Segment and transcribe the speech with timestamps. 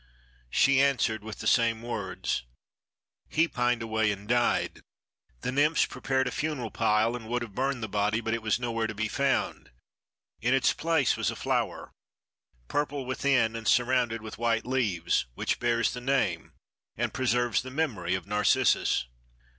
[0.49, 2.41] she answered with the same words.
[3.29, 4.81] He pined away and died.
[5.41, 8.59] The nymphs prepared a funeral pile and would have burned the body, but it was
[8.59, 9.69] nowhere to be found;
[10.41, 11.91] in its place was a flower,
[12.67, 16.53] purple within and surrounded with white leaves, which bears the name
[16.97, 19.05] and preserves the memory of Narcissus."